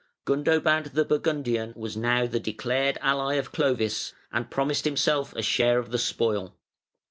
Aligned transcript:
Gundobad 0.25 0.93
the 0.93 1.05
Burgundian 1.05 1.73
was 1.75 1.95
now 1.95 2.25
the 2.25 2.39
declared 2.39 2.97
ally 3.01 3.35
of 3.35 3.51
Clovis, 3.51 4.13
and 4.31 4.49
promised 4.49 4.83
himself 4.83 5.31
a 5.35 5.43
share 5.43 5.77
of 5.77 5.91
the 5.91 5.99
spoil. 5.99 6.55